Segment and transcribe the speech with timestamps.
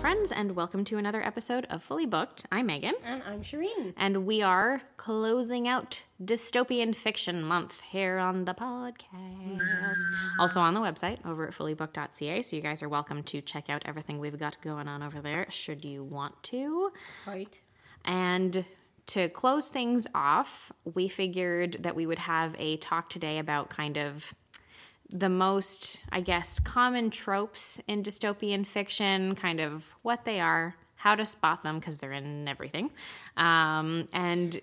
[0.00, 2.46] friends, and welcome to another episode of Fully Booked.
[2.50, 3.92] I'm Megan, And I'm Shireen.
[3.98, 9.98] and we are closing out Dystopian Fiction Month here on the podcast.
[10.38, 13.82] Also on the website over at fullybooked.ca, so you guys are welcome to check out
[13.84, 16.90] everything we've got going on over there should you want to.
[17.26, 17.60] Right.
[18.06, 18.64] And
[19.08, 23.98] to close things off, we figured that we would have a talk today about kind
[23.98, 24.32] of
[25.12, 31.14] the most, I guess, common tropes in dystopian fiction, kind of what they are, how
[31.14, 32.90] to spot them because they're in everything.
[33.36, 34.60] Um, and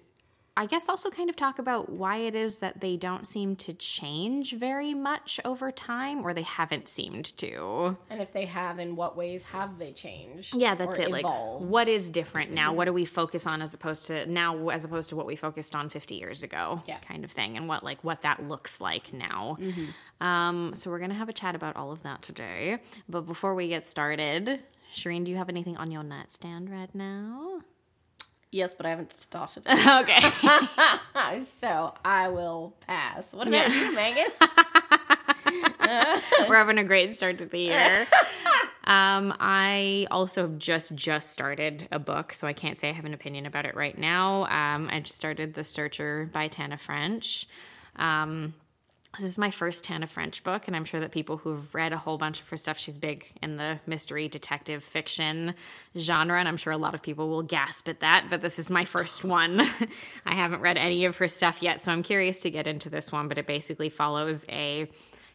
[0.57, 3.73] I guess also kind of talk about why it is that they don't seem to
[3.75, 7.95] change very much over time, or they haven't seemed to.
[8.09, 10.55] And if they have, in what ways have they changed?
[10.57, 11.09] Yeah, that's it.
[11.09, 11.61] Evolved?
[11.61, 12.73] Like, what is different now?
[12.73, 15.75] What do we focus on as opposed to now, as opposed to what we focused
[15.75, 16.81] on 50 years ago?
[16.87, 16.97] Yeah.
[16.97, 19.59] kind of thing, and what like what that looks like now.
[20.19, 22.79] Um, so we're gonna have a chat about all of that today.
[23.07, 24.59] But before we get started,
[24.95, 27.61] Shireen, do you have anything on your nightstand right now?
[28.51, 29.63] Yes, but I haven't started.
[29.65, 29.87] It.
[30.01, 30.21] Okay.
[31.61, 33.33] so I will pass.
[33.33, 34.27] What about you, Megan?
[36.49, 38.07] We're having a great start to the year.
[38.83, 43.13] Um, I also just just started a book, so I can't say I have an
[43.13, 44.45] opinion about it right now.
[44.45, 47.47] Um, I just started The Searcher by Tana French.
[47.97, 48.53] Um,
[49.15, 51.97] this is my first Tana French book, and I'm sure that people who've read a
[51.97, 55.55] whole bunch of her stuff, she's big in the mystery detective fiction
[55.97, 58.69] genre, and I'm sure a lot of people will gasp at that, but this is
[58.69, 59.61] my first one.
[60.25, 63.11] I haven't read any of her stuff yet, so I'm curious to get into this
[63.11, 64.89] one, but it basically follows a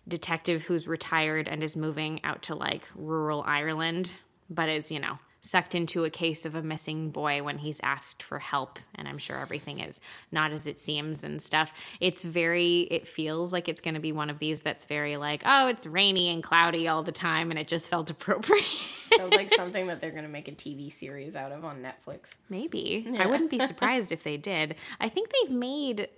[0.07, 4.12] detective who's retired and is moving out to like rural Ireland,
[4.51, 8.23] but is, you know, sucked into a case of a missing boy when he's asked
[8.23, 8.79] for help.
[8.95, 11.73] And I'm sure everything is not as it seems and stuff.
[12.01, 15.42] It's very, it feels like it's going to be one of these that's very like,
[15.45, 17.51] oh, it's rainy and cloudy all the time.
[17.51, 18.64] And it just felt appropriate.
[19.17, 22.31] Sounds like something that they're going to make a TV series out of on Netflix.
[22.48, 23.07] Maybe.
[23.19, 24.77] I wouldn't be surprised if they did.
[25.01, 26.08] I think they've made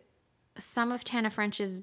[0.59, 1.83] some of Tana French's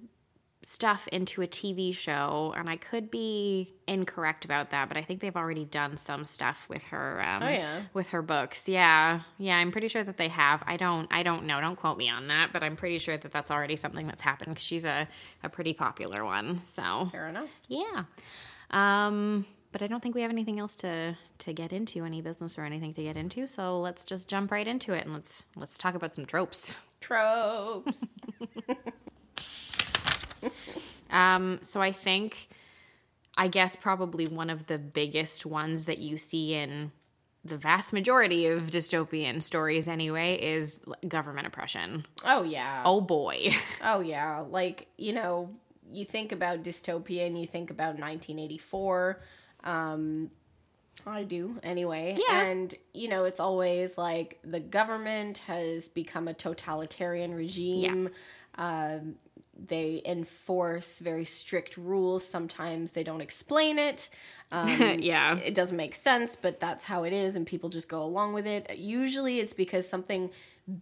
[0.64, 5.20] stuff into a TV show, and I could be incorrect about that, but I think
[5.20, 7.20] they've already done some stuff with her.
[7.28, 7.82] Um, Oh, yeah.
[7.94, 8.70] with her books.
[8.70, 10.64] Yeah, yeah, I'm pretty sure that they have.
[10.68, 11.60] I don't, I don't know.
[11.62, 14.54] Don't quote me on that, but I'm pretty sure that that's already something that's happened
[14.54, 15.08] because she's a
[15.44, 16.60] a pretty popular one.
[16.60, 17.50] So Fair enough.
[17.68, 18.04] yeah.
[18.70, 22.60] Um, but I don't think we have anything else to to get into, any business
[22.60, 23.48] or anything to get into.
[23.48, 26.76] So let's just jump right into it and let's let's talk about some tropes.
[27.00, 28.04] Tropes.
[31.12, 32.48] Um, so I think,
[33.36, 36.94] I guess probably one of the biggest ones that you see in
[37.44, 42.06] the vast majority of dystopian stories, anyway, is government oppression.
[42.24, 42.84] oh, yeah.
[42.86, 43.50] Oh boy.
[43.84, 45.50] Oh yeah, like you know,
[45.92, 49.22] you think about dystopia and you think about 1984.
[49.66, 50.32] Um,
[51.06, 52.16] I do anyway.
[52.18, 52.42] Yeah.
[52.44, 58.10] And you know, it's always like the government has become a totalitarian regime.
[58.56, 59.16] Um,
[59.68, 62.28] they enforce very strict rules.
[62.28, 64.10] Sometimes they don't explain it.
[64.52, 65.38] Um, yeah.
[65.38, 68.46] it doesn't make sense, but that's how it is, and people just go along with
[68.48, 68.78] it.
[68.78, 70.30] Usually, it's because something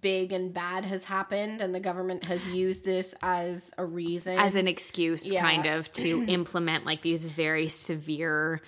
[0.01, 4.37] big and bad has happened, and the government has used this as a reason.
[4.37, 5.41] As an excuse, Yeah.
[5.41, 8.61] kind of, to implement like these very severe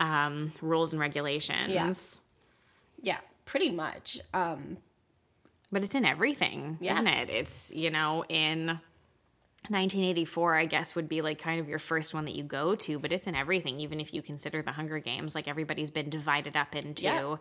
[0.00, 1.72] um, rules and regulations.
[1.72, 1.92] Yeah.
[3.02, 4.18] yeah, pretty much.
[4.32, 4.78] Um,
[5.72, 6.94] But it's in everything, Yeah.
[6.94, 7.30] isn't it?
[7.30, 8.80] It's, you know, in
[9.68, 12.98] 1984, I guess, would be like kind of your first one that you go to,
[12.98, 15.34] but it's in everything, even if you consider the Hunger Games.
[15.34, 17.36] Like everybody's been divided up into Yeah.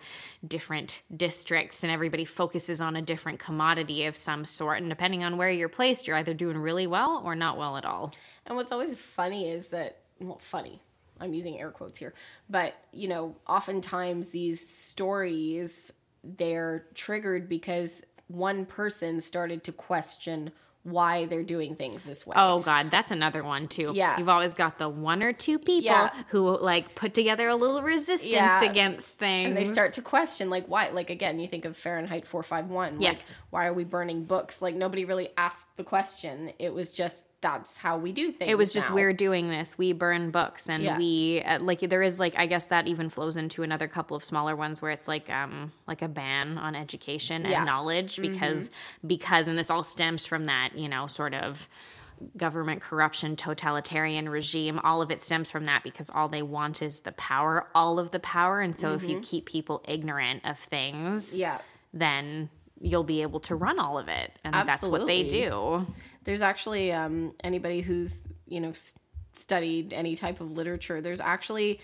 [0.46, 4.80] different districts and everybody focuses on a different commodity of some sort.
[4.80, 7.86] And depending on where you're placed, you're either doing really well or not well at
[7.86, 8.14] all.
[8.46, 10.82] And what's always funny is that, well, funny,
[11.22, 12.14] I'm using air quotes here,
[12.50, 15.92] but you know, oftentimes these stories,
[16.24, 20.52] they're triggered because one person started to question
[20.84, 22.36] why they're doing things this way.
[22.38, 23.92] Oh God, that's another one too.
[23.94, 24.18] Yeah.
[24.18, 26.10] you've always got the one or two people Yeah.
[26.30, 28.64] who like put together a little resistance Yeah.
[28.64, 32.26] against things, and they start to question like why like again you think of fahrenheit
[32.26, 33.38] 451 like, Yes.
[33.50, 37.78] why are we burning books like nobody really asked the question it was just that's
[37.78, 38.96] how we do things It was just now.
[38.96, 39.78] we're doing this.
[39.78, 40.98] We burn books, and Yeah.
[40.98, 44.24] we uh, like there is like I guess that even flows into another couple of
[44.24, 47.58] smaller ones where it's like um like a ban on education and Yeah.
[47.60, 47.66] Mm-hmm.
[47.66, 48.70] knowledge because
[49.06, 51.68] because and this all stems from that you know sort of
[52.36, 57.00] government corruption totalitarian regime all of it stems from that because all they want is
[57.02, 61.30] the power all of the power and so if you keep people ignorant of things
[61.30, 61.40] Mm-hmm.
[61.40, 61.58] yeah
[61.94, 62.50] then
[62.82, 65.86] you'll be able to run all of it and that's what they do
[66.24, 68.96] there's actually um anybody who's you know s-
[69.34, 71.80] studied any type of literature there's actually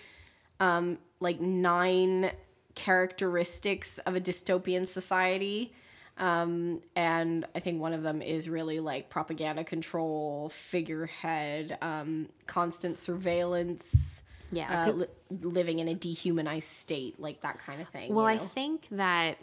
[0.60, 2.30] um like nine
[2.74, 5.72] characteristics of a dystopian society.
[6.18, 12.96] Um, and I think one of them is really like propaganda control, figurehead, um, constant
[12.96, 15.06] surveillance, Yeah, uh, li-
[15.42, 18.14] living in a dehumanized state, like that kind of thing.
[18.14, 19.36] Well, you I think that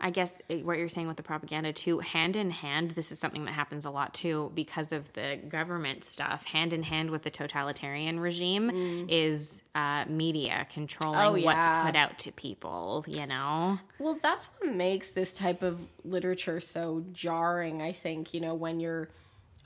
[0.00, 3.44] I guess what you're saying with the propaganda too, hand in hand, this is something
[3.44, 6.44] that happens a lot too because of the government stuff.
[6.44, 11.42] Hand in hand with the totalitarian regime is uh, media controlling Mm.
[11.42, 13.04] Oh, what's put out to people.
[13.06, 18.40] You know, Well, that's what makes this type of literature so jarring, I think, you
[18.40, 19.08] know, when you're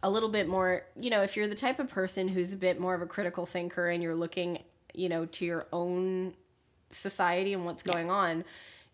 [0.03, 2.79] a little bit more, you know, if you're the type of person who's a bit
[2.79, 4.63] more of a critical thinker and you're looking,
[4.93, 6.35] you know, to your own
[6.91, 8.45] society and what's going on,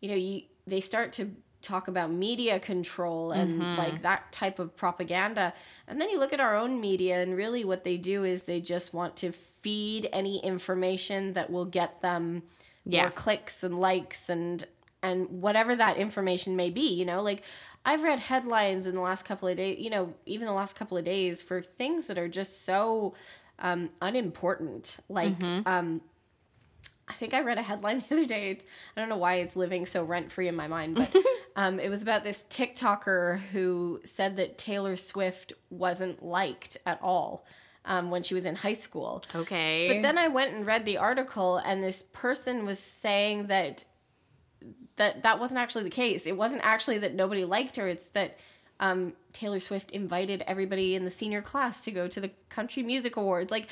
[0.00, 1.30] you know, you they start to
[1.60, 5.52] talk about media control and like that type of propaganda.
[5.86, 8.60] And then you look at our own media and really what they do is they
[8.60, 12.42] just want to feed any information that will get them
[12.84, 13.02] Yeah.
[13.02, 14.64] more clicks and likes and
[15.04, 17.42] and whatever that information may be, you know, like
[17.84, 20.96] I've read headlines in the last couple of days, you know, even the last couple
[20.96, 23.14] of days for things that are just so
[23.58, 24.98] um, unimportant.
[25.08, 25.34] Like,
[25.66, 26.00] um,
[27.12, 28.50] I think I read a headline the other day.
[28.50, 28.64] It's,
[28.96, 31.14] I don't know why it's living so rent free in my mind, but
[31.56, 37.44] um, it was about this TikToker who said that Taylor Swift wasn't liked at all
[37.84, 39.22] um, when she was in high school.
[39.34, 39.88] okay.
[39.88, 43.84] But then I went and read the article, and this person was saying that
[44.96, 46.26] that that wasn't actually the case.
[46.26, 47.86] It wasn't actually that nobody liked her.
[47.88, 48.38] It's that
[48.80, 53.16] um, Taylor Swift invited everybody in the senior class to go to the Country Music
[53.16, 53.50] Awards.
[53.50, 53.68] Like,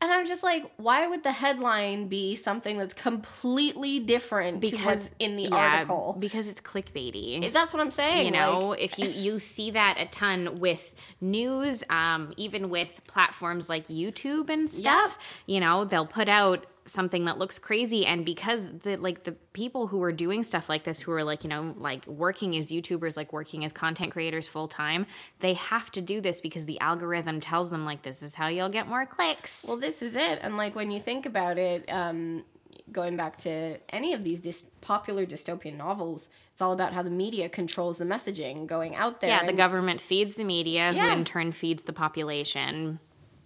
[0.00, 5.10] and I'm just like, why would the headline be something that's completely different to what's
[5.18, 6.16] in the yeah, article?
[6.18, 7.52] because it's clickbaity.
[7.52, 8.26] That's what I'm saying.
[8.26, 13.00] you know like- if you you see that a ton with news um even with
[13.06, 18.24] platforms like youtube and stuff you know they'll put out something that looks crazy and
[18.24, 21.50] because the like the people who are doing stuff like this who are like you
[21.50, 25.04] know like working as youtubers like working as content creators full time
[25.40, 28.68] they have to do this because the algorithm tells them like this is how you'll
[28.70, 30.38] get more clicks Well, this is it.
[30.42, 32.42] And like when you think about it, um,
[32.90, 37.10] going back to any of these dys- popular dystopian novels, it's all about how the
[37.10, 39.28] media controls the messaging going out there.
[39.30, 41.04] yeah the government feeds the media Yeah.
[41.06, 42.98] who in turn feeds the population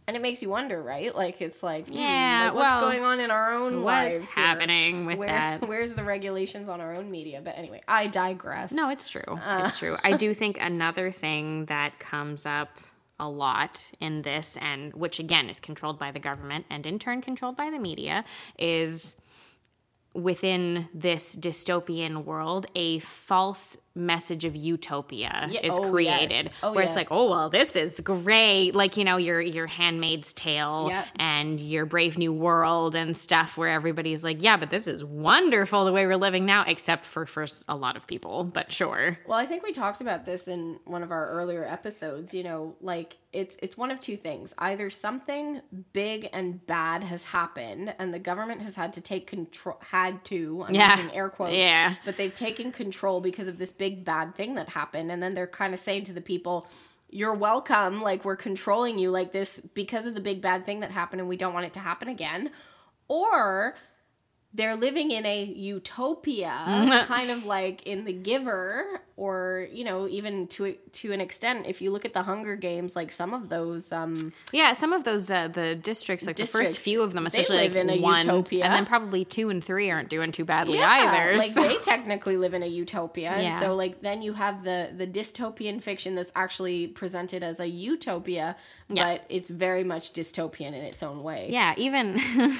[0.07, 1.15] and it makes you wonder, right?
[1.15, 4.21] Like it's like, hmm, Yeah, like, what's well, going on in our own lives?
[4.21, 4.45] what's here?
[4.45, 7.41] happening with Where, that Where's the regulations on our own media?
[7.43, 8.73] But anyway, I digress.
[8.73, 9.23] No, it's true.
[9.29, 9.63] Uh.
[9.65, 9.97] It's true.
[10.03, 12.69] I do think another thing that comes up
[13.21, 17.21] a lot in this, and which again is controlled by the government and in turn
[17.21, 18.25] controlled by the media,
[18.59, 19.17] is
[20.15, 26.31] within this dystopian world, a false message of utopia Yeah, is oh, created.
[26.47, 26.49] yes.
[26.63, 26.91] Oh, where yes.
[26.91, 28.75] it's like, oh well, this is great.
[28.75, 31.07] Like, you know, your your handmaid's tale Yep.
[31.17, 35.85] and your Brave New World and stuff where everybody's like, Yeah, but this is wonderful
[35.85, 38.45] the way we're living now, except for for a lot of people.
[38.45, 39.19] But sure.
[39.27, 42.33] Well, I think we talked about this in one of our earlier episodes.
[42.35, 45.61] You know, like it's it's one of two things: either something
[45.93, 49.79] big and bad has happened, and the government has had to take control.
[49.81, 50.97] Had to, I'm Yeah.
[50.97, 51.55] using air quotes.
[51.57, 51.95] Yeah.
[52.05, 55.49] But they've taken control because of this big bad thing that happened, and then they're
[55.49, 56.69] kind of saying to the people.
[57.11, 58.01] You're welcome.
[58.01, 61.29] Like, we're controlling you like this because of the big bad thing that happened, and
[61.29, 62.53] we don't want it to happen again.
[63.09, 63.75] Or
[64.55, 66.53] they're living in a utopia,
[67.09, 71.81] kind of like in The Giver, or you know, even to to an extent, if
[71.81, 75.31] you look at the Hunger Games, like some of those, um, Yeah, some of those
[75.31, 78.23] uh, the districts, like the first few of them, especially live like in a one,
[78.23, 78.65] utopia.
[78.65, 81.39] and then probably two and three aren't doing too badly yeah, either.
[81.39, 83.61] like so- they technically live in a utopia, Yeah.
[83.61, 88.57] so like then you have the the dystopian fiction that's actually presented as a utopia,
[88.89, 89.05] Yeah.
[89.05, 91.47] but it's very much dystopian in its own way.
[91.49, 92.57] yeah, even I'm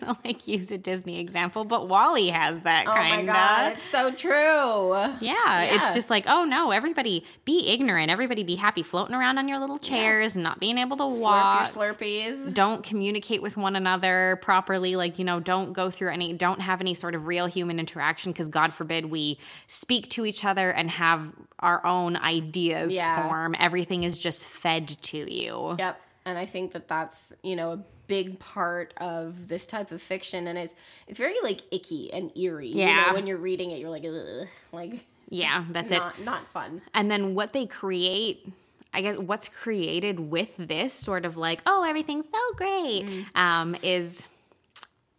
[0.00, 3.78] gonna like use a Disney example, but WALL-E has that Oh kind my god, of.
[3.90, 4.92] so true.
[5.20, 5.62] Yeah, Yeah.
[5.76, 9.58] it's just like, oh no, everybody be ignorant, everybody be happy floating around on your
[9.58, 11.76] little chairs and not being able to Slurp walk.
[11.76, 12.54] your Slurpees.
[12.54, 16.80] don't communicate with one another properly like you know don't go through any don't have
[16.80, 20.90] any sort of real human interaction because god forbid we speak to each other and
[20.90, 23.26] have our own ideas Yeah.
[23.26, 26.00] form everything is just fed to you Yep.
[26.24, 30.46] And I think that that's, you know, a big part of this type of fiction.
[30.46, 30.72] And it's,
[31.08, 32.68] it's very like icky and eerie.
[32.68, 33.06] You Yeah.
[33.08, 36.80] know, when you're reading it, you're like, Ugh, like yeah that's it not, not fun.
[36.94, 38.46] and then what they create
[38.94, 43.24] I guess what's created with this sort of like, oh, everything's so great, Mm.
[43.34, 44.26] um, is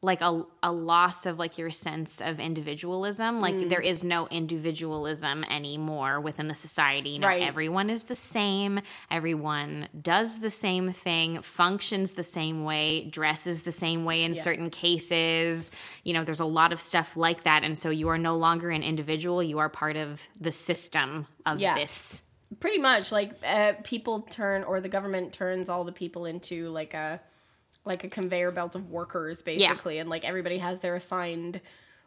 [0.04, 3.40] like a, a loss of like your sense of individualism.
[3.40, 3.70] Like Mm.
[3.70, 7.12] there is no individualism anymore within the society.
[7.12, 7.42] You know Right.
[7.42, 8.82] everyone is the same.
[9.10, 14.70] Everyone does the same thing functions the same way dresses the same way in certain
[14.70, 15.72] cases.
[16.04, 17.64] You know there's a lot of stuff like that.
[17.64, 19.42] And so you are no longer an individual.
[19.42, 21.76] You are part of the system of Yeah.
[21.76, 22.22] this.
[22.60, 23.12] Pretty much.
[23.12, 27.22] Like uh, people turn or the government turns all the people into like a
[27.86, 31.60] like a conveyor belt of workers basically and like everybody has their assigned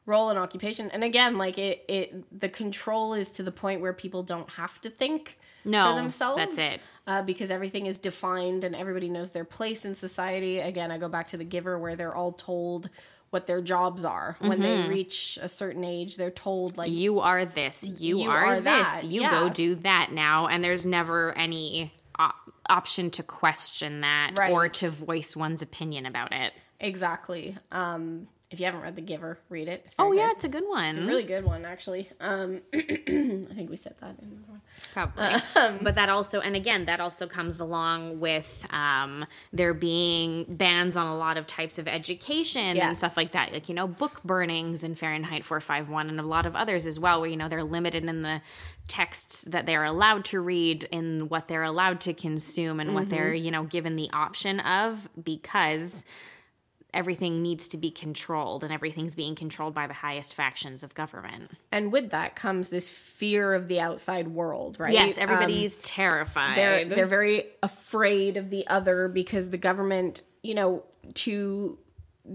[0.06, 0.90] role and occupation.
[0.90, 4.80] And again like it it the control is to the point where people don't have
[4.83, 6.80] to think No, for themselves that's it.
[7.06, 10.61] uh, because everything is defined and everybody knows their place in society.
[10.61, 12.88] Again i go back to the giver where they're all told
[13.30, 14.37] what their jobs are.
[14.38, 14.62] When Mm-hmm.
[14.62, 17.83] they reach a certain age they're told like you are this.
[17.99, 19.00] You, You are, are this.
[19.02, 19.30] that, you yeah.
[19.30, 20.47] go do that now.
[20.47, 21.92] And there's never any
[22.69, 24.53] option to question that Right.
[24.53, 27.57] or to voice one's opinion about it Exactly.
[27.73, 29.93] Um, if you haven't read The Giver, read it.
[29.99, 30.19] Oh good.
[30.19, 32.09] yeah it's a good one It's a really good one, actually.
[32.21, 32.79] Um, I
[33.55, 34.61] think we said that in the one.
[34.93, 35.25] probably
[35.57, 40.97] Um, but that also and again that also comes along with um, there being bans
[40.97, 42.89] on a lot of types of education Yeah.
[42.89, 46.47] and stuff like that like you know book burnings in fahrenheit 451 and a lot
[46.47, 48.41] of others as well where you know they're limited in the
[48.88, 53.33] texts that they're allowed to read and what they're allowed to consume and what they're
[53.33, 53.45] Mm-hmm.
[53.45, 56.05] you know given the option of because
[56.95, 61.50] everything needs to be controlled and everything's being controlled by the highest factions of government
[61.71, 64.93] And with that comes this fear of the outside world, right?
[64.93, 70.55] yes Um, everybody's terrified they're they're very afraid of the other because the government, you
[70.55, 71.78] know, to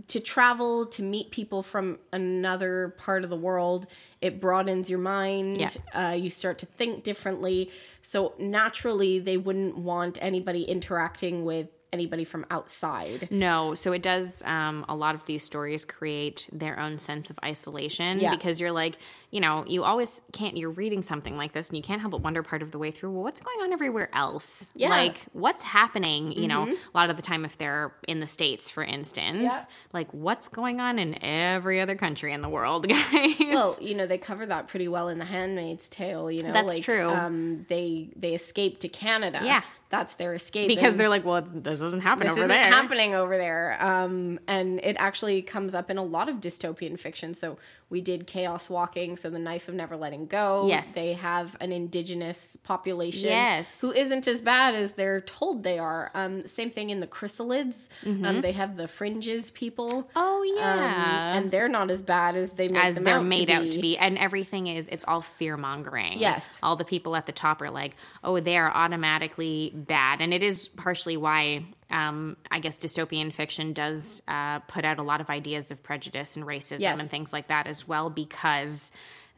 [0.08, 3.88] to travel to meet people from another part of the world,
[4.22, 5.58] it broadens your mind.
[5.58, 5.70] Yeah.
[5.94, 7.72] Uh, you start to think differently.
[8.02, 13.28] So naturally, they wouldn't want anybody interacting with anybody from outside.
[13.32, 14.42] No, so it does.
[14.46, 18.32] Um, a lot of these stories create their own sense of isolation Yeah.
[18.34, 18.98] because you're like,
[19.32, 20.58] you know, you always can't.
[20.58, 22.92] You're reading something like this, and you can't help but wonder part of the way
[22.92, 23.12] through.
[23.12, 24.72] Well, what's going on everywhere else?
[24.76, 24.88] Yeah.
[24.90, 24.92] Mm-hmm.
[25.08, 26.34] like what's happening?
[26.34, 29.64] You know, a lot of the time, if they're in the states, for instance, Yeah.
[29.94, 33.36] like what's going on in every other country in the world, guys?
[33.40, 36.30] Well, you know, they cover that pretty well in The Handmaid's Tale.
[36.30, 37.10] You know, That's like, true.
[37.10, 39.40] Um, they they escape to Canada.
[39.44, 39.62] Yeah.
[39.90, 42.64] that's their escape because And- they're like, well, this doesn't happen this over isn't there.
[42.66, 43.78] happening over there.
[43.82, 47.34] Um, and it actually comes up in a lot of dystopian fiction.
[47.34, 47.58] So
[47.90, 50.68] we did Chaos Walking, so the knife of never letting go.
[50.68, 50.94] Yes.
[50.94, 53.80] They have an indigenous population Yes.
[53.82, 56.12] who isn't as bad as they're told they are.
[56.14, 57.88] Um, same thing in the chrysalids.
[58.06, 60.10] Um, they have the fringes people.
[60.16, 61.38] Oh Um, yeah.
[61.38, 63.72] and they're not as bad as they as they're made to out be.
[63.72, 66.60] to be and everything is it's all fear mongering Yes.
[66.64, 70.44] all the people at the top are like oh they are automatically bad and it
[70.44, 75.30] is partially why um, i guess dystopian fiction does uh, put out a lot of
[75.30, 77.00] ideas of prejudice and racism Yes.
[77.00, 78.92] and things like that as well because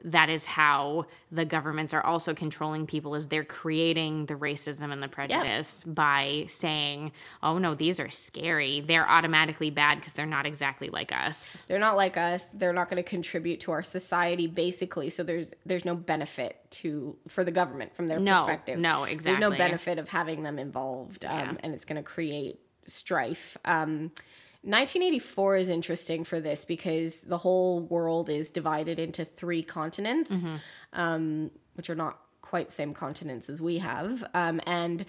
[0.06, 5.02] that is how the governments are also controlling people is they're creating the racism and
[5.02, 8.82] the prejudice by saying oh no these are scary.
[8.82, 11.64] They're automatically bad because they're not exactly like us.
[11.68, 12.50] They're not like us.
[12.52, 15.10] They're not going to contribute to our society basically.
[15.10, 18.80] So there's there's no benefit to for the government from their No, perspective.
[18.80, 19.42] no, exactly.
[19.42, 21.54] there's no benefit of having them involved um, Yeah.
[21.62, 23.58] and it's going to create strife.
[23.66, 24.12] Um,
[24.64, 30.56] 1984 is interesting for this because the whole world is divided into three continents Mm-hmm.
[30.94, 35.06] um, which are not quite same continents as we have um, and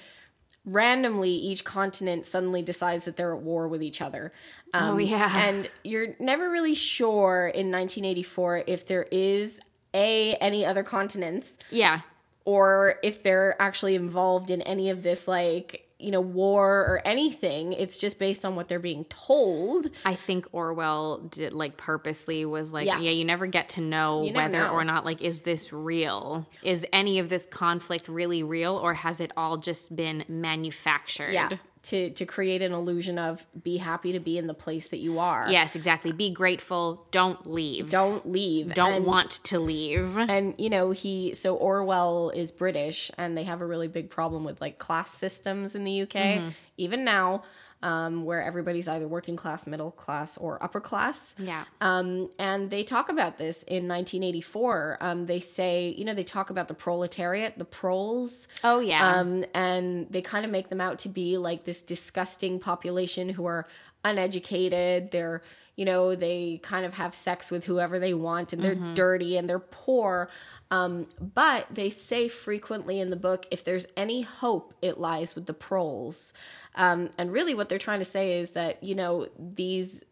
[0.65, 4.33] randomly each continent suddenly decides that they're at war with each other
[4.73, 5.47] um, Oh, yeah.
[5.49, 9.61] and you're never really sure in 1984 if there is
[9.93, 12.01] a any other continents yeah
[12.47, 17.73] or if they're actually involved in any of this like you know war or anything
[17.73, 22.73] it's just based on what they're being told I think Orwell did like purposely was
[22.73, 22.99] like, Yeah.
[22.99, 24.73] yeah, you never get to know whether know.
[24.73, 26.47] or not like is this real?
[26.63, 31.33] Is any of this conflict really real or has it all just been manufactured?
[31.33, 31.49] yeah
[31.85, 35.19] to to create an illusion of be happy to be in the place that you
[35.19, 36.13] are Yes, exactly.
[36.13, 37.07] Be grateful.
[37.11, 37.91] Don't leave.
[37.91, 40.17] don't leave Don't And- want to leave.
[40.19, 44.45] and you know he so orwell is british and they have a really big problem
[44.45, 46.49] with like class systems in the uk Mm-hmm.
[46.77, 47.43] even now
[47.85, 51.65] um, where everybody's either working class middle class or upper class Yeah.
[51.81, 56.51] um, and they talk about this in 1984 um, they say you know they talk
[56.51, 59.19] about the proletariat the proles Oh yeah.
[59.19, 63.45] um, and they kind of make them out to be like this disgusting population who
[63.47, 63.67] are
[64.05, 65.11] uneducated.
[65.11, 65.43] They're,
[65.77, 69.49] you know, they kind of have sex with whoever they want and they're dirty and
[69.49, 70.31] they're poor.
[70.71, 75.47] Um, but they say frequently in the book, if there's any hope, it lies with
[75.47, 76.33] the proles.
[76.75, 80.03] Um, and really, what they're trying to say is that, you know, these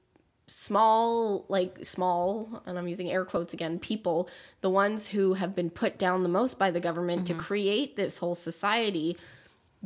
[0.49, 4.29] small like small and i'm using air quotes again people
[4.61, 8.19] the ones who have been put down the most by the government to create this
[8.19, 9.17] whole society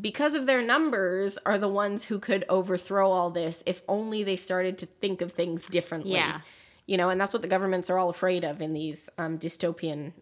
[0.01, 4.37] because of their numbers are the ones who could overthrow all this if only they
[4.37, 6.41] started to think of things differently Yeah.
[6.87, 10.13] you know and that's what the governments are all afraid of in these um, dystopian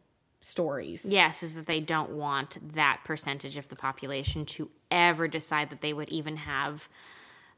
[0.41, 5.71] stories Yes, is that they don't want that percentage of the population to ever decide
[5.71, 6.89] that they would even have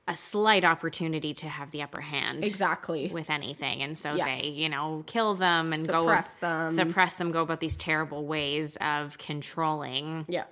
[0.09, 2.45] a slight opportunity to have the upper hand.
[2.45, 4.25] exactly with anything and so Yeah.
[4.27, 6.73] they you know kill them and Suppress go them.
[6.75, 10.45] suppress them go about these terrible ways of controlling yeah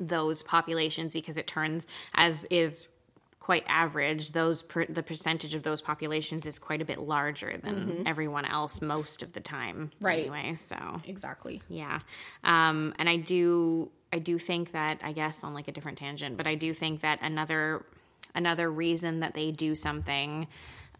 [0.00, 2.88] those populations because it turns as is
[3.40, 8.02] quite average those per, the percentage of those populations is quite a bit larger than
[8.06, 10.04] everyone else most of the time Mm-hmm.
[10.06, 10.20] Right.
[10.20, 12.00] anyway so exactly yeah
[12.42, 16.36] um and i do i do think that i guess on like a different tangent
[16.38, 17.84] but i do think that another
[18.34, 20.46] another reason that they do something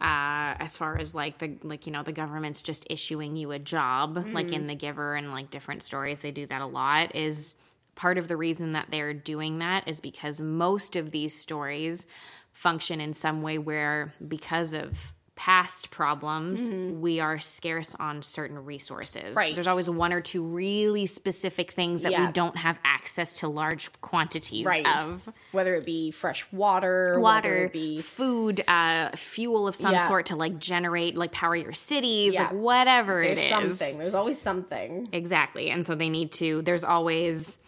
[0.02, 3.58] uh as far as like the like you know the government's just issuing you a
[3.58, 7.56] job like in the giver and like different stories they do that a lot is
[7.94, 12.06] part of the reason that they're doing that is because most of these stories
[12.52, 19.34] function in some way where because of past problems we are scarce on certain resources
[19.36, 19.52] Right.
[19.54, 22.26] there's always one or two really specific things that Yeah.
[22.26, 24.86] we don't have access to large quantities Right.
[24.86, 30.06] of whether it be fresh water, water be food uh fuel of some Yeah.
[30.06, 32.44] sort to like generate like power your cities Yeah.
[32.44, 33.98] like whatever there's it is something.
[33.98, 35.08] There's always something.
[35.12, 35.68] Exactly.
[35.70, 37.58] And so they need to, there's always,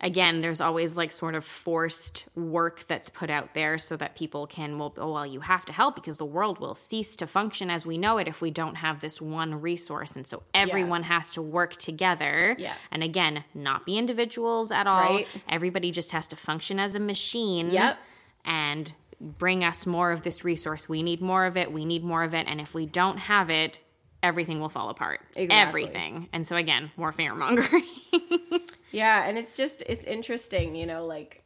[0.00, 4.46] again, there's always like sort of forced work that's put out there so that people
[4.46, 7.70] can, well, oh, well, you have to help because the world will cease to function
[7.70, 10.16] as we know it if we don't have this one resource.
[10.16, 12.56] And so everyone has to work together.
[12.58, 12.74] Yeah.
[12.90, 15.16] And again, not be individuals at all.
[15.16, 15.28] Right.
[15.48, 17.70] Everybody just has to function as a machine.
[17.70, 17.98] Yep.
[18.44, 20.88] And bring us more of this resource.
[20.88, 21.70] We need more of it.
[21.70, 22.46] We need more of it.
[22.48, 23.78] And if we don't have it,
[24.22, 25.20] everything will fall apart.
[25.36, 25.82] Exactly.
[25.82, 26.28] Everything.
[26.32, 27.84] And so again, more fear mongering.
[28.92, 31.42] Yeah, and it's just it's interesting, you know, like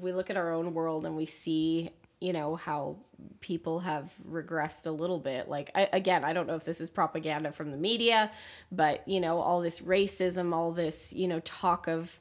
[0.00, 2.96] we look at our own world and we see, you know, how
[3.40, 5.48] people have regressed a little bit.
[5.48, 8.30] Like I, again, I don't know if this is propaganda from the media,
[8.72, 12.18] but you know, all this racism, all this, you know, talk of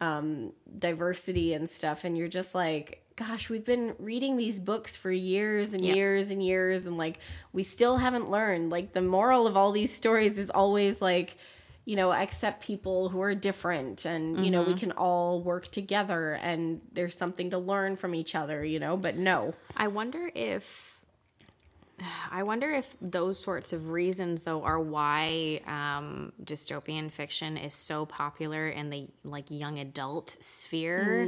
[0.00, 5.10] um diversity and stuff and you're just like gosh we've been reading these books for
[5.10, 5.94] years and Yeah.
[5.94, 7.18] years and years and like
[7.52, 11.36] we still haven't learned like the moral of all these stories is always like
[11.88, 16.34] you know accept people who are different and you know we can all work together
[16.34, 19.54] and there's something to learn from each other you know but no.
[19.74, 20.98] I wonder if
[22.30, 28.04] I wonder if those sorts of reasons though are why um, dystopian fiction is so
[28.04, 31.26] popular in the like young adult sphere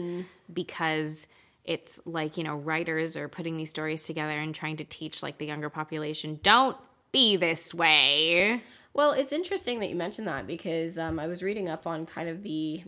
[0.53, 1.27] because
[1.65, 5.39] it's like you know writers are putting these stories together and trying to teach like
[5.39, 6.77] the younger population don't
[7.13, 8.63] be this way.
[8.93, 12.29] Well, it's interesting that you mentioned that because um, I was reading up on kind
[12.29, 12.83] of the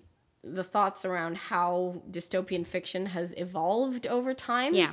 [0.45, 4.75] the thoughts around how dystopian fiction has evolved over time.
[4.75, 4.91] Yeah.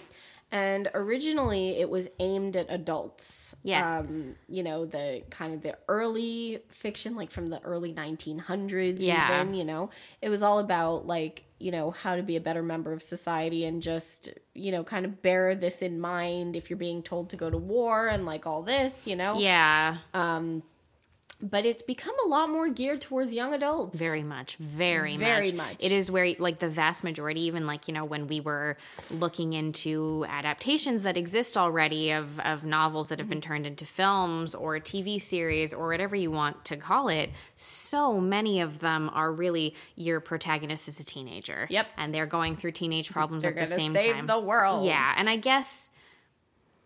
[0.51, 3.55] And originally, it was aimed at adults.
[3.63, 3.99] Yes.
[3.99, 9.41] Um, you know, the kind of the early fiction, like from the early 1900s, Yeah.
[9.41, 9.91] even, you know,
[10.21, 13.65] it was all about like, you know, how to be a better member of society
[13.65, 17.35] and just, you know, kind of bear this in mind if you're being told to
[17.35, 19.37] go to war and like all this, you know?
[19.37, 19.97] Yeah,
[21.41, 23.97] but it's become a lot more geared towards young adults.
[23.97, 25.69] Very much, very, Very much.
[25.69, 25.75] much.
[25.79, 28.75] It is where, like, the vast majority, even like you know, when we were
[29.11, 33.49] looking into adaptations that exist already of of novels that have been mm-hmm.
[33.49, 38.59] turned into films or TV series or whatever you want to call it, so many
[38.59, 41.67] of them are really your protagonist is a teenager.
[41.69, 41.87] Yep.
[41.97, 44.27] and they're going through teenage problems They're at the same save time.
[44.27, 44.85] the world.
[44.85, 45.89] Yeah, and I guess.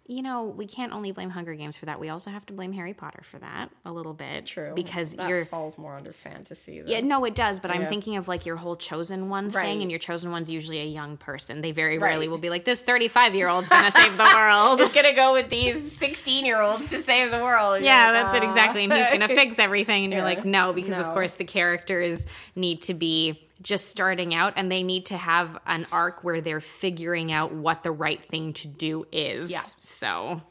[0.05, 1.97] You know, we can't only blame Hunger Games for that.
[1.97, 4.45] We also have to blame Harry Potter for that a little bit.
[4.45, 4.73] True.
[4.75, 6.81] Because that you're falls more under fantasy.
[6.81, 6.91] Though.
[6.91, 9.63] yeah, no, it does, but I'm thinking of like your whole chosen one Right.
[9.63, 11.61] thing, and your chosen one's usually a young person.
[11.61, 12.09] They very Right.
[12.09, 14.81] rarely will be like, this 35 year old's gonna save the world.
[14.81, 17.75] It's gonna go with these 16 year olds to save the world.
[17.75, 18.83] You're Yeah, like, that's it exactly.
[18.83, 20.03] And he's gonna fix everything.
[20.03, 22.25] And you're like, no, because of course the characters
[22.57, 26.61] need to be just starting out and they need to have an arc where they're
[26.61, 29.51] figuring out what the right thing to do is.
[29.51, 29.61] Yeah.
[29.77, 30.41] So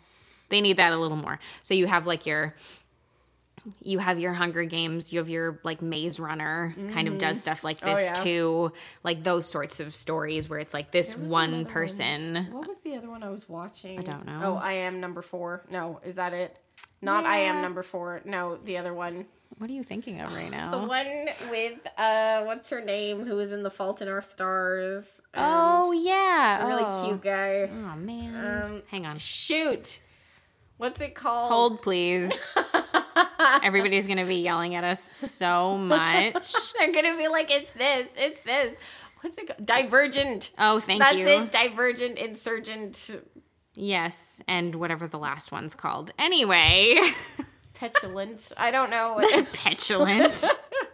[0.49, 1.39] they need that a little more.
[1.63, 2.55] So you have like your
[3.81, 7.43] you have your Hunger Games, you have your like Maze Runner kind of does mm-hmm.
[7.43, 8.15] stuff like oh, this Oh, yeah.
[8.15, 8.73] too.
[9.05, 11.73] Like those sorts of stories where it's like this one another one.
[11.73, 12.49] person.
[12.51, 13.99] What was the other one I was watching?
[13.99, 14.41] I don't know.
[14.43, 15.65] Oh, I am number four.
[15.71, 16.59] No, is that it?
[17.03, 18.23] Not I am number four.
[18.25, 19.27] No, the other one.
[19.59, 20.71] What are you thinking of right now?
[20.71, 23.25] The one with uh, what's her name?
[23.27, 25.21] Who was in The Fault in Our Stars?
[25.35, 26.59] Oh yeah.
[26.61, 27.05] the really oh.
[27.05, 27.69] cute guy.
[27.71, 28.63] Oh man.
[28.65, 29.19] Um, Hang on.
[29.19, 30.01] Shoot.
[30.79, 31.51] What's it called?
[31.51, 32.33] Hold, please.
[33.63, 36.55] Everybody's gonna be yelling at us so much.
[36.79, 38.75] They're gonna be like, it's this, it's this.
[39.21, 39.65] What's it called?
[39.65, 40.51] Divergent.
[40.59, 41.25] Oh, thank That's you.
[41.25, 41.53] That's it.
[41.53, 43.11] Divergent, insurgent,
[43.75, 46.13] Yes, and whatever the last one's called.
[46.19, 46.99] Anyway,
[47.75, 48.53] petulant.
[48.57, 49.21] I don't know.
[49.55, 50.45] petulant.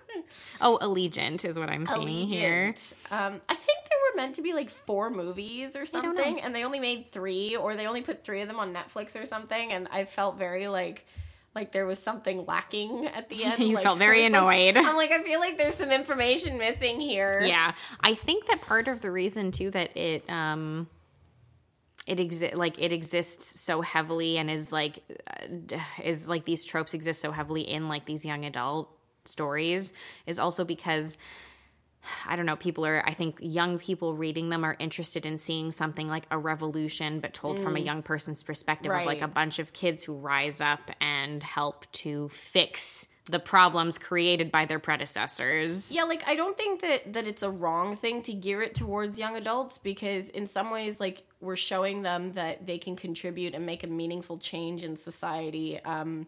[0.60, 2.74] oh, Allegiant is what I'm seeing here.
[3.10, 6.64] Um, I think there were meant to be like four movies or something, and they
[6.64, 9.72] only made three, or they only put three of them on Netflix or something.
[9.72, 11.04] And I felt very like,
[11.56, 13.58] like there was something lacking at the end.
[13.58, 14.40] You Like, felt very was like-
[14.72, 14.76] annoyed.
[14.76, 17.42] I'm like, I feel like there's some information missing here.
[17.44, 20.86] Yeah, I think that part of the reason too that it um
[22.08, 24.98] it exist like it exists so heavily and is like
[25.30, 28.90] uh, is like these tropes exist so heavily in like these young adult
[29.26, 29.92] stories
[30.26, 31.18] is also because
[32.26, 35.72] I don't know, people are, I think young people reading them are interested in seeing
[35.72, 39.24] something like a revolution, but told from a young person's perspective of like Mm.
[39.24, 44.64] A bunch of kids who rise up and help to fix the problems created by
[44.66, 45.92] their predecessors.
[45.92, 49.18] Yeah, like I don't think that that it's a wrong thing to gear it towards
[49.18, 53.64] young adults because in some ways like we're showing them that they can contribute and
[53.64, 55.78] make a meaningful change in society.
[55.84, 56.26] Um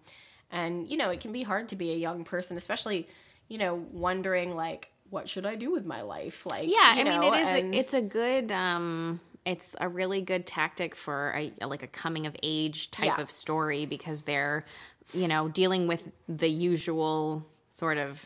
[0.52, 3.08] and you know, it can be hard to be a young person, especially,
[3.48, 6.46] you know, wondering like what should I do with my life?
[6.46, 10.20] Like Yeah, I mean it is and- a, it's a good um it's a really
[10.20, 13.20] good tactic for a like a coming of age type Yeah.
[13.22, 14.64] of story because they're
[15.12, 18.24] you know dealing with the usual sort of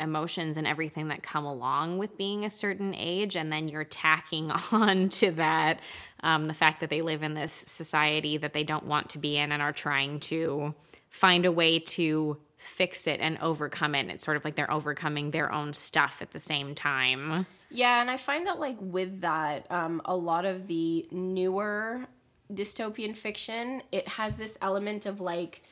[0.00, 4.50] emotions and everything that come along with being a certain age and then you're tacking
[4.72, 5.78] on to that
[6.20, 9.36] um, the fact that they live in this society that they don't want to be
[9.36, 10.74] in and are trying to
[11.10, 14.08] find a way to fix it and overcome it.
[14.08, 17.46] It's sort of like they're overcoming their own stuff at the same time.
[17.70, 22.06] Yeah, and I find that like with that, um, a lot of the newer
[22.52, 25.62] dystopian fiction, it has this element of like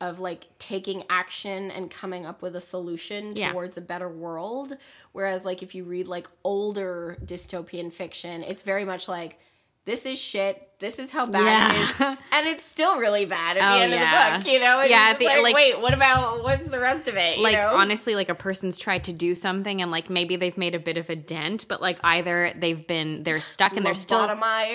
[0.00, 3.52] of like taking action and coming up with a solution Yeah.
[3.52, 4.76] towards a better world.
[5.12, 9.38] Whereas like if you read like older dystopian fiction, it's very much like
[9.84, 10.69] this is shit.
[10.80, 11.72] This is how bad Yeah.
[11.72, 11.78] it
[12.12, 14.36] is, and it's still really bad at Oh, the end yeah.
[14.36, 14.52] of the book.
[14.54, 17.36] You know, it's Yeah, the- like, like- wait, what about what's the rest of it?
[17.36, 17.76] You like know?
[17.76, 20.96] honestly like a person's tried to do something and like maybe they've made a bit
[20.96, 24.26] of a dent but like either they've been they're stuck and they're still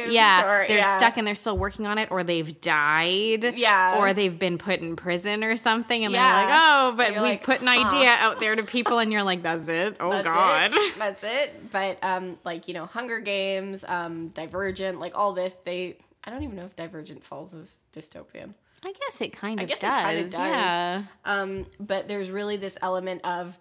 [0.09, 0.97] yeah or- they're yeah.
[0.97, 3.97] stuck and they're still working on it or they've died Yeah.
[3.97, 6.35] or they've been put in prison or something and Yeah.
[6.35, 7.87] they're like oh but we've like, put an huh.
[7.87, 10.93] idea out there to people and you're like that's it oh That's god it.
[10.97, 11.71] That's it.
[11.71, 15.94] But um, like you know, Hunger Games, um, Divergent, like all this, they.
[16.25, 18.53] I don't even know if Divergent falls as dystopian.
[18.83, 20.31] i guess it kind of guess it does, kinda does.
[20.33, 23.57] yeah Um, but there's really this element of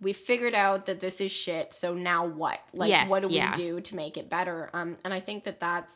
[0.00, 1.72] we figured out that this is shit.
[1.72, 2.58] So now what?
[2.74, 3.50] Like, Yes, what do yeah.
[3.56, 4.68] we do to make it better?
[4.74, 5.94] Um, and I think that that's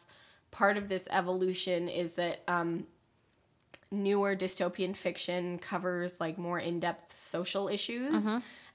[0.51, 2.87] part of this evolution is that um,
[3.91, 8.25] newer dystopian fiction covers like more in-depth social issues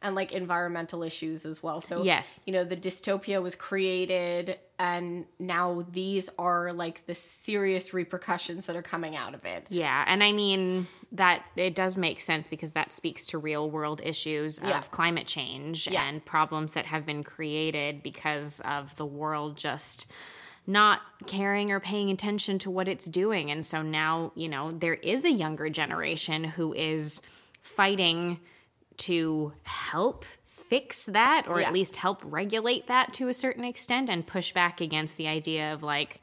[0.01, 1.81] and like environmental issues as well.
[1.81, 2.05] So Mm-hmm.
[2.05, 2.43] Yes.
[2.45, 8.75] you know, the dystopia was created and now these are like the serious repercussions that
[8.75, 9.65] are coming out of it.
[9.69, 14.01] Yeah, and I mean that it does make sense because that speaks to real world
[14.03, 14.77] issues Yeah.
[14.77, 16.03] of climate change Yeah.
[16.03, 20.05] and problems that have been created because of the world just
[20.67, 23.51] not caring or paying attention to what it's doing.
[23.51, 27.21] And so now, you know, there is a younger generation who is
[27.61, 28.39] fighting
[28.97, 30.25] to help
[30.69, 31.67] fix that or Yeah.
[31.67, 35.73] at least help regulate that to a certain extent and push back against the idea
[35.73, 36.19] of like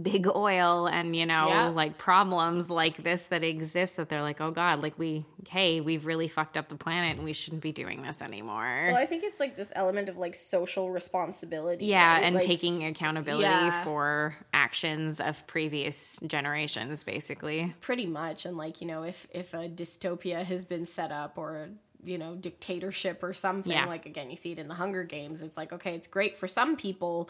[0.00, 1.66] big oil and you know Yeah.
[1.70, 6.06] like problems like this that exist that they're like oh god like we hey we've
[6.06, 9.24] really fucked up the planet and we shouldn't be doing this anymore Well, I think
[9.24, 11.86] it's like this element of like social responsibility.
[11.86, 12.22] yeah right?
[12.24, 13.82] and Like, taking accountability Yeah.
[13.82, 19.68] for actions of previous generations basically pretty much and like you know if if a
[19.68, 21.68] dystopia has been set up or
[22.04, 23.72] you know dictatorship or something.
[23.72, 23.86] Yeah.
[23.86, 25.42] like again you see it in the hunger games.
[25.42, 27.28] It's like okay it's great for some people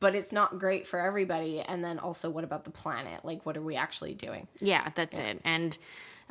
[0.00, 1.60] but it's not great for everybody.
[1.60, 3.24] And then also what about the planet?
[3.24, 4.48] Like what are we actually doing?
[4.60, 5.40] Yeah that's it.
[5.44, 5.76] And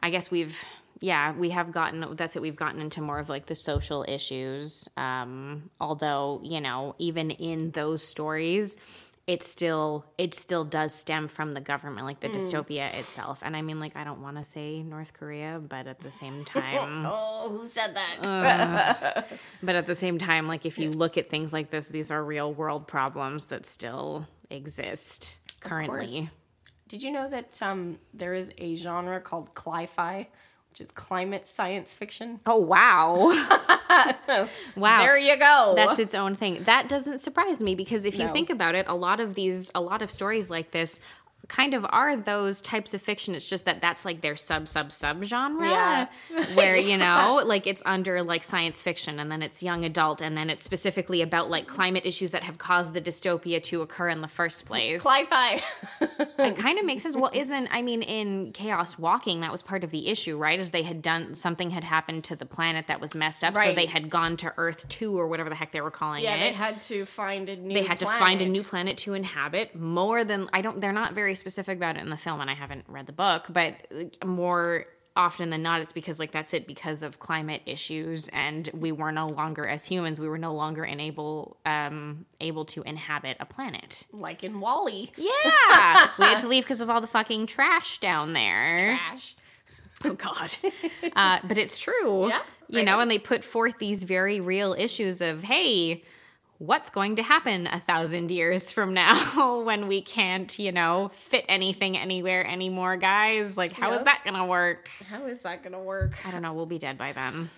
[0.02, 0.58] i guess we've
[1.02, 2.42] yeah we have gotten that's it.
[2.42, 4.88] We've gotten into more of like the social issues.
[4.98, 8.78] Um although you know even in those stories
[9.30, 13.44] it still it still does stem from the government like the dystopia itself.
[13.44, 16.44] And i mean like i don't want to say north korea but at the same
[16.46, 19.28] time oh who said that?
[19.62, 22.24] But at the same time like if you look at things like this these are
[22.24, 26.32] real world problems that still exist currently.
[26.88, 30.28] did you know that um there is a genre called cli-fi
[30.70, 32.40] which is climate science fiction.
[32.46, 33.32] Oh wow.
[34.76, 35.00] Wow.
[35.00, 35.74] There you go.
[35.76, 36.64] That's its own thing.
[36.66, 39.82] That doesn't surprise me because if you think about it, a lot of these, a
[39.82, 41.00] lot of stories like this
[41.50, 43.36] kind of are those types of fiction.
[43.36, 45.68] It's just that that's like their sub sub sub genre.
[45.68, 46.08] Yeah.
[46.54, 50.38] where, you know, like it's under like science fiction and then it's young adult and
[50.38, 54.22] then it's specifically about like climate issues that have caused the dystopia to occur in
[54.22, 55.02] the first place.
[55.02, 55.62] Cli-fi.
[56.02, 57.16] it kind of makes sense.
[57.16, 60.60] Well, isn't I mean in Chaos Walking that was part of the issue, right?
[60.60, 63.74] As they had done something had happened to the planet that was messed up, so
[63.74, 66.40] they had gone to Earth 2 or whatever the heck they were calling yeah, it
[66.40, 69.14] Yeah, they had to find a new they had to find a new planet to
[69.14, 72.50] inhabit more than i don't they're not very specific about it in the film and
[72.50, 76.54] i haven't read the book but like, more often than not it's because like that's
[76.54, 80.54] it because of climate issues and we were no longer as humans we were no
[80.54, 84.06] longer enable um able to inhabit a planet.
[84.14, 85.12] Like in WALL-E.
[85.18, 86.10] yeah!
[86.18, 88.98] We had to leave because of all the fucking trash down there.
[88.98, 89.36] Trash.
[90.06, 90.56] oh god.
[91.16, 92.30] Uh, but it's true.
[92.30, 93.00] Yeah, you know.
[93.00, 96.04] and they put forth these very real issues of hey
[96.60, 101.46] what's going to happen a thousand years from now when we can't you know fit
[101.48, 104.06] anything anywhere anymore guys like how is Yep.
[104.06, 106.14] that gonna work How is that gonna work?
[106.28, 107.50] i don't know we'll be dead by then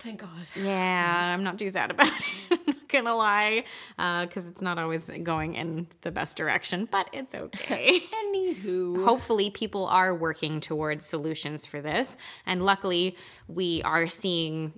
[0.00, 0.28] Thank God.
[0.56, 2.06] yeah i'm not too sad about
[2.50, 3.62] it i'm not gonna lie
[3.96, 9.04] because it's not always going in the best direction but it's okay Anywho.
[9.04, 13.16] hopefully people are working towards solutions for this and luckily
[13.46, 14.72] we are seeing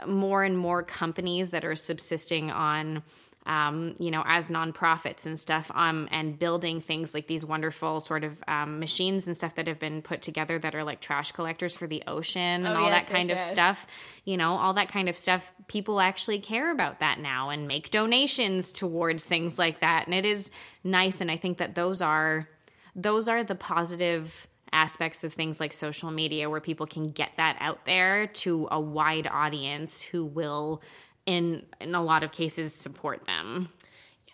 [0.00, 3.02] uh, more and more companies that are subsisting on
[3.46, 8.24] um, you know as nonprofits and stuff um, and building things like these wonderful sort
[8.24, 11.74] of um, machines and stuff that have been put together that are like trash collectors
[11.74, 13.50] for the ocean and Oh, all yes, that kind yes, of yes.
[13.50, 13.86] stuff
[14.24, 15.52] you know all that kind of stuff.
[15.68, 20.06] People actually care about that now and make donations towards things like that.
[20.06, 20.50] And it is
[20.82, 21.20] nice.
[21.20, 22.48] And i think that those are
[22.96, 27.56] those are the positive aspects of things like social media where people can get that
[27.60, 30.82] out there to a wide audience who will
[31.26, 33.68] in in a lot of cases support them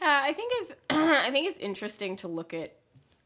[0.00, 2.74] Yeah, I think it's I think it's interesting to look at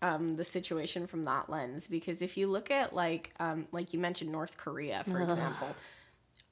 [0.03, 3.98] um, the situation from that lens because if you look at like um, like you
[3.98, 5.74] mentioned North Korea for example,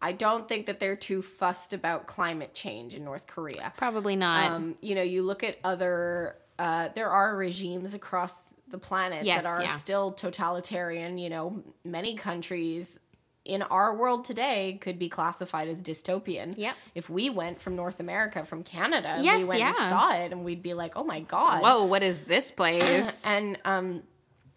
[0.00, 3.72] I don't think that they're too fussed about climate change in North Korea.
[3.76, 8.78] probably not Um, you know, you look at other uh, there are regimes across the
[8.78, 9.70] planet Yes, that are yeah.
[9.70, 11.18] still totalitarian.
[11.18, 12.98] You know, many countries
[13.44, 16.56] in our world today could be classified as dystopian.
[16.56, 16.76] Yep.
[16.94, 20.44] If we went from North America, from Canada, Yes, we went and saw it, and
[20.44, 24.02] we'd be like, "Oh my god!" whoa what is this place And um,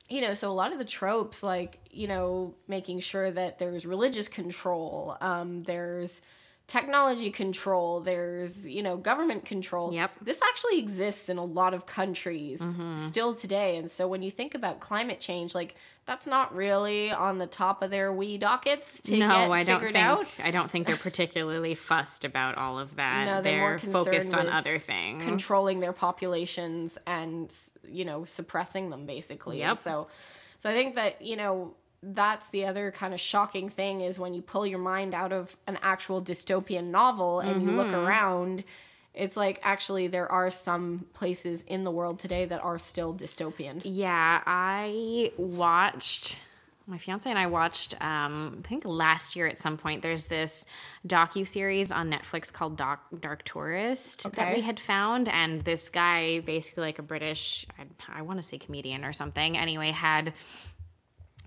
[0.10, 3.86] you know, so a lot of the tropes, like you know, making sure that there's
[3.86, 6.21] religious control, um, there's
[6.67, 9.93] technology control, there's you know, government control.
[9.93, 10.12] Yep.
[10.21, 12.97] This actually exists in a lot of countries Mm-hmm.
[12.97, 15.75] still today, and so when you think about climate change, like
[16.06, 19.78] that's not really on the top of their wee dockets to no get i don't
[19.80, 20.28] figured think out.
[20.43, 24.47] i don't think they're particularly fussed about all of that No, they're more focused on
[24.47, 27.51] other things controlling their populations and
[27.88, 29.69] you know suppressing them basically Yep.
[29.69, 30.08] and so
[30.60, 31.73] so i think that you know
[32.13, 35.56] that's the other kind of shocking thing is when you pull your mind out of
[35.68, 38.06] an actual dystopian novel and you look Mm-hmm.
[38.08, 38.63] around
[39.13, 43.82] it's like actually there are some places in the world today that are still dystopian
[43.84, 46.38] Yeah, I watched
[46.88, 50.68] my fiance and I watched um I think last year at some point there's this
[51.08, 56.41] docu series on Netflix called Doc, Dark Tourist that we had found and this guy
[56.41, 60.34] basically like a British I, I want to say comedian or something anyway had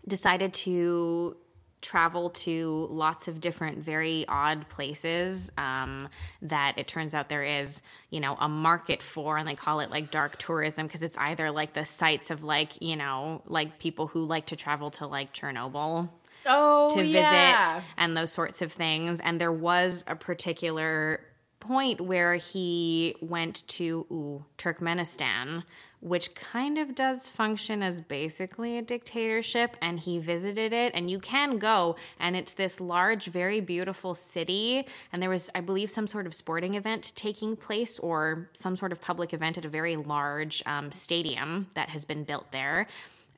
[0.08, 1.36] decided to
[1.80, 6.08] travel to lots of different very odd places um,
[6.42, 9.88] that it turns out there is you know a market for and they call it
[9.88, 14.08] like dark tourism because it's either like the sites of like you know like people
[14.08, 16.08] who like to travel to like chernobyl
[16.46, 17.60] oh to yeah.
[17.60, 19.20] visit and those sorts of things.
[19.20, 21.20] And there was a particular
[21.68, 25.62] point where he went to ooh, Turkmenistan,
[26.00, 29.76] which kind of does function as basically a dictatorship.
[29.82, 34.86] And he visited it, and you can go, and it's this large, very beautiful city.
[35.12, 38.90] And there was, I believe, some sort of sporting event taking place or some sort
[38.90, 42.86] of public event at a very large um, stadium that has been built there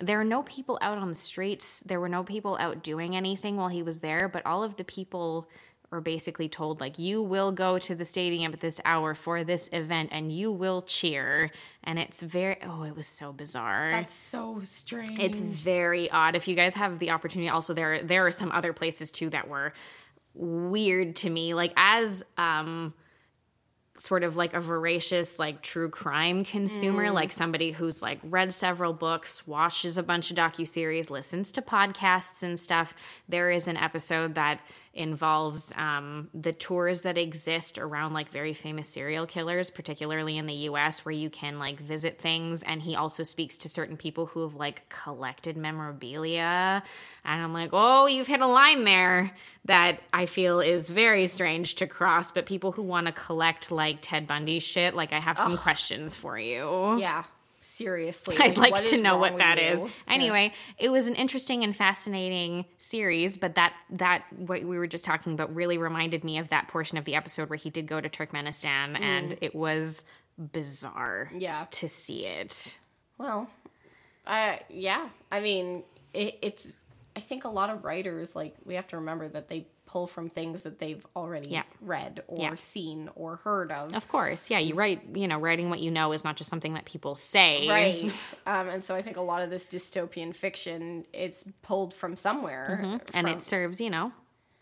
[0.03, 1.81] there are no people out on the streets.
[1.81, 4.85] There were no people out doing anything while he was there, but all of the
[4.85, 5.47] people
[5.91, 9.69] were basically told like you will go to the stadium at this hour for this
[9.73, 11.51] event and you will cheer.
[11.83, 13.91] And it's very oh it was so bizarre.
[13.91, 15.19] That's so strange.
[15.19, 16.37] it's very odd.
[16.37, 19.49] If you guys have the opportunity also there there are some other places too that
[19.49, 19.73] were
[20.35, 21.55] weird to me.
[21.55, 22.95] Like as um
[23.97, 28.95] sort of like a voracious like true crime consumer like somebody who's like read several
[28.95, 32.95] books watches a bunch of docuseries listens to podcasts and stuff
[33.29, 34.61] there is an episode that
[34.93, 40.55] involves um, the tours that exist around like very famous serial killers, particularly in the
[40.55, 42.65] US, where you can like visit things.
[42.65, 46.83] And he also speaks to certain people who have like collected memorabilia.
[47.25, 51.77] And I'm like, oh, you've hit a line there that I feel is very strange
[51.77, 52.33] to cross.
[52.33, 56.17] But people who want to collect like Ted Bundy shit, like I have some questions
[56.17, 56.99] for you.
[56.99, 57.25] Yeah.
[57.85, 58.37] Seriously.
[58.39, 59.81] I'd like to know what that is.
[59.81, 59.91] you?
[60.07, 65.05] Anyway, it was an interesting and fascinating series, but that that what we were just
[65.05, 68.01] talking about really reminded me of that portion of the episode where he did go
[68.01, 70.05] to Turkmenistan and it was
[70.53, 71.41] bizarre Mm.
[71.41, 71.67] Yeah.
[71.71, 72.79] to see it.
[73.19, 73.49] Well,
[74.27, 75.09] I yeah.
[75.31, 75.83] I mean,
[76.15, 76.77] it, it's.
[77.17, 80.31] I think a lot of writers like we have to remember that they pull from
[80.31, 81.65] things that they've already Yeah.
[81.81, 82.55] read or Yeah.
[82.55, 83.93] seen or heard of.
[83.95, 84.49] Of course.
[84.49, 87.17] Yeah, you write, you know, writing what you know is not just something that people
[87.17, 87.67] say.
[87.69, 88.13] Right.
[88.47, 92.81] um, and so I think a lot of this dystopian fiction it's pulled from somewhere.
[92.83, 92.97] Mm-hmm.
[93.15, 94.13] And it serves, you know,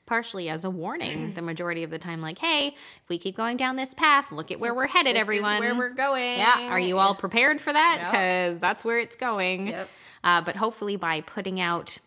[0.07, 3.59] partially as a warning the majority of the time like, hey, if we keep going
[3.59, 5.59] down this path, look at where we're headed, this everyone.
[5.61, 6.38] where we're going.
[6.38, 7.99] Yeah, are you all prepared for that?
[8.01, 8.11] Yep.
[8.11, 9.67] Because that's where it's going.
[9.67, 9.88] Yep.
[10.25, 11.99] Uh, but hopefully, by putting out,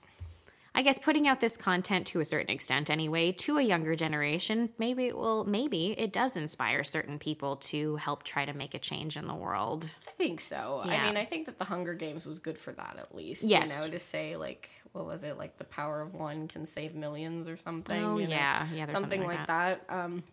[0.74, 4.70] I guess, putting out this content to a certain extent anyway, to a younger generation,
[4.78, 8.80] maybe it will, maybe it does inspire certain people to help try to make a
[8.80, 9.94] change in the world.
[10.08, 10.82] I think so.
[10.86, 10.94] Yeah.
[10.94, 13.44] I mean, I think that the Hunger Games was good for that at least.
[13.44, 13.78] Yes.
[13.78, 16.96] You know, to say like what was it like the power of one can save
[16.96, 18.04] millions or something.
[18.04, 18.34] Oh, you know?
[18.34, 18.66] yeah.
[18.74, 19.86] Yeah, something, something like like that.
[19.90, 20.24] Um,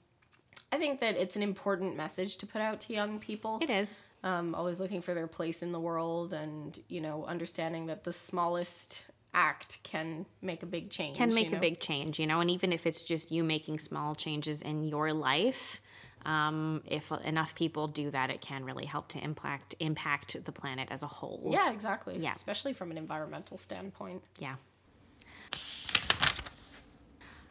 [0.71, 3.59] I think that it's an important message to put out to young people.
[3.63, 4.03] It is.
[4.23, 8.13] um, always looking for their place in the world and you know understanding that the
[8.13, 12.41] smallest act can make a big change Can you make a big change, you know,
[12.41, 15.81] and even if it's just you making small changes in your life.
[16.27, 20.89] Um, if enough people do that, it can really help to impact impact the planet
[20.91, 21.51] as a whole.
[21.53, 22.33] yeah exactly Yeah.
[22.35, 24.57] especially from an environmental standpoint Yeah.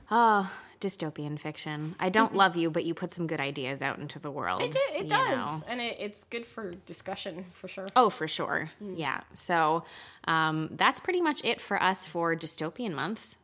[0.09, 1.95] Oh, dystopian fiction.
[1.99, 4.61] I don't love you, but you put some good ideas out into the world.
[4.61, 5.63] it, do- it does know.
[5.67, 8.69] and it, it's good for discussion for sure Oh, for sure.
[8.79, 9.21] Yeah.
[9.33, 9.83] So
[10.25, 13.35] um, that's pretty much it for us for Dystopian Month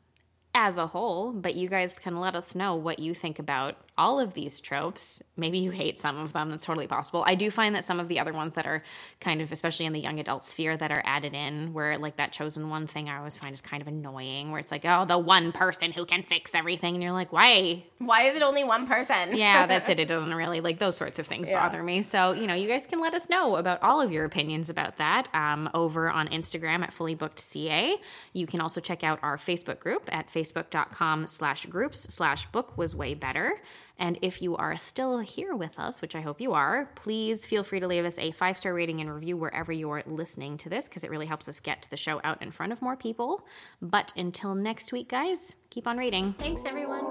[0.54, 1.32] as a whole.
[1.34, 5.22] But you guys can let us know what you think about all of these tropes.
[5.38, 6.50] Maybe you hate some of them.
[6.50, 7.24] That's totally possible.
[7.28, 8.84] I do find that some of the other ones that are
[9.20, 12.32] kind of, especially in the young adult sphere, that are added in, where like that
[12.32, 15.18] chosen one thing I always find is kind of annoying, where it's like, oh, the
[15.18, 16.96] one person who can fix everything.
[16.96, 17.84] And you're like, why?
[18.00, 20.00] why is it only one person yeah, that's it.
[20.04, 21.62] It doesn't really like those sorts of things Yeah.
[21.66, 22.02] bother me.
[22.02, 24.98] So, you know, you guys can let us know about all of your opinions about
[24.98, 27.96] that um, over on Instagram at fully booked CA.
[28.34, 32.96] You can also check out our Facebook group at facebook.com slash groups slash book was
[32.96, 33.56] way better.
[34.00, 37.64] And if you are still here with us, which I hope you are, please feel
[37.64, 40.86] free to leave us a five star rating and review wherever you're listening to this
[40.86, 43.46] because it really helps us get the show out in front of more people.
[43.82, 46.34] But until next week, guys, keep on reading.
[46.34, 47.04] thanks everyone